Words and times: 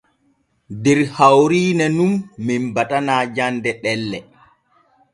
Der 0.87 1.01
hawrine 1.17 1.87
nun 1.97 2.13
men 2.45 2.63
batana 2.75 3.15
jande 3.35 3.71
ɗelle. 3.83 4.19